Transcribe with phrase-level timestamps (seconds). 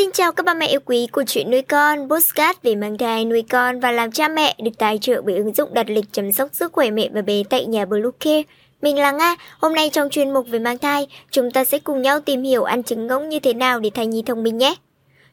[0.00, 3.24] Xin chào các ba mẹ yêu quý của chuyện nuôi con, postcard về mang thai,
[3.24, 6.32] nuôi con và làm cha mẹ được tài trợ bởi ứng dụng đặt lịch chăm
[6.32, 8.42] sóc sức khỏe mẹ và bé tại nhà Bluecare.
[8.82, 12.02] Mình là Nga, hôm nay trong chuyên mục về mang thai, chúng ta sẽ cùng
[12.02, 14.74] nhau tìm hiểu ăn trứng ngỗng như thế nào để thai nhi thông minh nhé.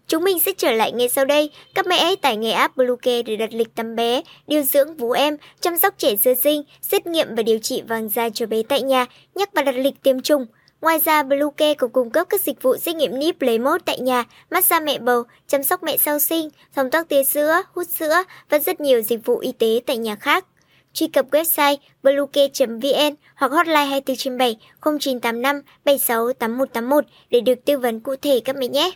[0.08, 1.50] Chúng mình sẽ trở lại ngay sau đây.
[1.76, 5.12] Các mẹ hãy tải ngay app Bluecare để đặt lịch tắm bé, điều dưỡng vú
[5.12, 8.64] em, chăm sóc trẻ sơ sinh, xét nghiệm và điều trị vàng da cho bé
[8.64, 9.06] tại nhà,
[9.36, 10.46] nhắc và đặt lịch tiêm chủng.
[10.82, 14.00] Ngoài ra, Bluecare cũng cung cấp các dịch vụ xét nghiệm níp lấy mốt tại
[14.00, 18.24] nhà, massage mẹ bầu, chăm sóc mẹ sau sinh, thông tắc tia sữa, hút sữa
[18.50, 20.46] và rất nhiều dịch vụ y tế tại nhà khác.
[20.94, 28.00] Truy cập website bluecare.vn hoặc hotline 24 7 0985 76 8181 để được tư vấn
[28.00, 28.92] cụ thể các mẹ nhé.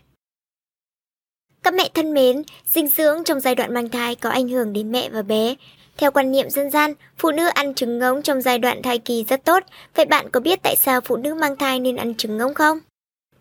[1.63, 4.91] Các mẹ thân mến, dinh dưỡng trong giai đoạn mang thai có ảnh hưởng đến
[4.91, 5.55] mẹ và bé.
[6.01, 9.23] Theo quan niệm dân gian, phụ nữ ăn trứng ngỗng trong giai đoạn thai kỳ
[9.23, 9.63] rất tốt.
[9.95, 12.77] Vậy bạn có biết tại sao phụ nữ mang thai nên ăn trứng ngỗng không?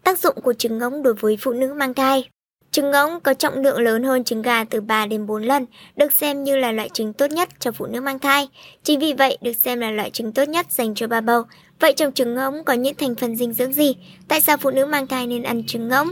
[0.04, 2.28] Tác dụng của trứng ngỗng đối với phụ nữ mang thai
[2.70, 6.12] Trứng ngỗng có trọng lượng lớn hơn trứng gà từ 3 đến 4 lần, được
[6.12, 8.48] xem như là loại trứng tốt nhất cho phụ nữ mang thai.
[8.82, 11.42] Chính vì vậy được xem là loại trứng tốt nhất dành cho bà bầu.
[11.80, 13.96] Vậy trong trứng ngỗng có những thành phần dinh dưỡng gì?
[14.28, 16.08] Tại sao phụ nữ mang thai nên ăn trứng ngỗng?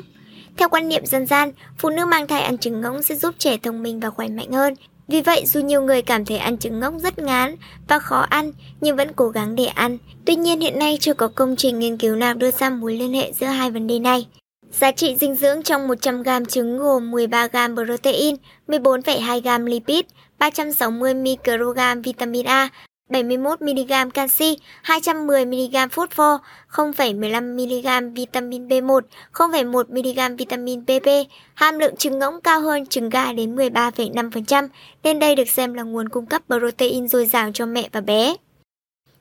[0.56, 3.56] Theo quan niệm dân gian, phụ nữ mang thai ăn trứng ngỗng sẽ giúp trẻ
[3.62, 4.74] thông minh và khỏe mạnh hơn.
[5.08, 7.56] Vì vậy, dù nhiều người cảm thấy ăn trứng ngỗng rất ngán
[7.88, 9.98] và khó ăn, nhưng vẫn cố gắng để ăn.
[10.24, 13.12] Tuy nhiên, hiện nay chưa có công trình nghiên cứu nào đưa ra mối liên
[13.12, 14.26] hệ giữa hai vấn đề này.
[14.70, 18.36] Giá trị dinh dưỡng trong 100g trứng gồm 13g protein,
[18.68, 20.04] 14,2g lipid,
[20.38, 22.68] 360 microgram vitamin A
[23.08, 26.38] 71mg canxi, 210mg phốt pho,
[26.70, 29.00] 0,15mg vitamin B1,
[29.32, 31.08] 0,1mg vitamin PP.
[31.54, 34.68] Hàm lượng trứng ngỗng cao hơn trứng gà đến 13,5%,
[35.02, 38.34] nên đây được xem là nguồn cung cấp protein dồi dào cho mẹ và bé.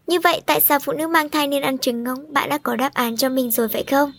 [0.07, 2.33] Như vậy, tại sao phụ nữ mang thai nên ăn trứng ngỗng?
[2.33, 4.11] Bạn đã có đáp án cho mình rồi phải không?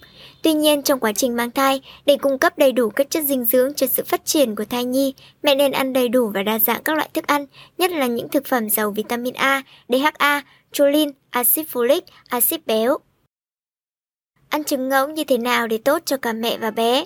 [0.42, 3.44] Tuy nhiên, trong quá trình mang thai, để cung cấp đầy đủ các chất dinh
[3.44, 6.58] dưỡng cho sự phát triển của thai nhi, mẹ nên ăn đầy đủ và đa
[6.58, 7.46] dạng các loại thức ăn,
[7.78, 12.98] nhất là những thực phẩm giàu vitamin A, DHA, choline, axit folic, axit béo.
[14.48, 17.04] Ăn trứng ngỗng như thế nào để tốt cho cả mẹ và bé?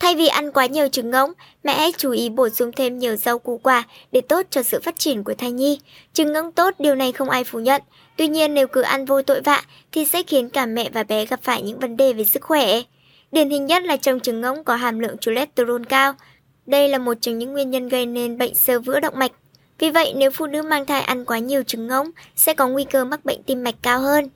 [0.00, 1.32] Thay vì ăn quá nhiều trứng ngỗng,
[1.64, 3.82] mẹ hãy chú ý bổ sung thêm nhiều rau củ quả
[4.12, 5.80] để tốt cho sự phát triển của thai nhi.
[6.12, 7.82] Trứng ngỗng tốt, điều này không ai phủ nhận.
[8.16, 9.62] Tuy nhiên nếu cứ ăn vô tội vạ
[9.92, 12.80] thì sẽ khiến cả mẹ và bé gặp phải những vấn đề về sức khỏe.
[13.32, 16.12] Điển hình nhất là trong trứng ngỗng có hàm lượng cholesterol cao.
[16.66, 19.32] Đây là một trong những nguyên nhân gây nên bệnh sơ vữa động mạch.
[19.78, 22.84] Vì vậy, nếu phụ nữ mang thai ăn quá nhiều trứng ngỗng sẽ có nguy
[22.84, 24.28] cơ mắc bệnh tim mạch cao hơn.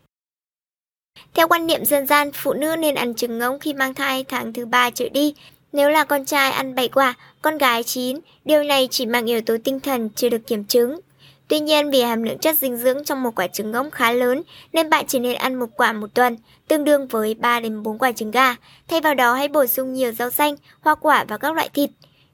[1.34, 4.52] Theo quan niệm dân gian, phụ nữ nên ăn trứng ngỗng khi mang thai tháng
[4.52, 5.34] thứ 3 trở đi.
[5.72, 9.40] Nếu là con trai ăn 7 quả, con gái 9, điều này chỉ mang yếu
[9.40, 11.00] tố tinh thần chưa được kiểm chứng.
[11.48, 14.42] Tuy nhiên vì hàm lượng chất dinh dưỡng trong một quả trứng ngỗng khá lớn
[14.72, 16.36] nên bạn chỉ nên ăn một quả một tuần,
[16.68, 18.56] tương đương với 3 đến 4 quả trứng gà.
[18.88, 21.90] Thay vào đó hãy bổ sung nhiều rau xanh, hoa quả và các loại thịt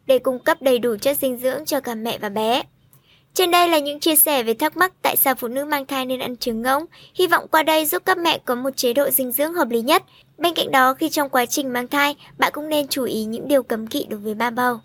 [0.06, 2.62] để cung cấp đầy đủ chất dinh dưỡng cho cả mẹ và bé.
[3.34, 6.06] Trên đây là những chia sẻ về thắc mắc tại sao phụ nữ mang thai
[6.06, 6.84] nên ăn trứng ngỗng.
[7.14, 9.80] Hy vọng qua đây giúp các mẹ có một chế độ dinh dưỡng hợp lý
[9.80, 10.02] nhất.
[10.38, 13.48] Bên cạnh đó, khi trong quá trình mang thai, bạn cũng nên chú ý những
[13.48, 14.80] điều cấm kỵ đối với ba bầu.